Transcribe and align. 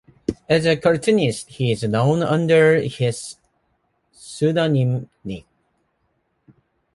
As 0.49 0.65
a 0.65 0.75
cartoonist 0.77 1.47
he 1.49 1.71
is 1.71 1.83
known 1.83 2.23
under 2.23 2.81
his 2.81 3.35
pseudonym 4.11 5.11
Nick. 5.23 5.45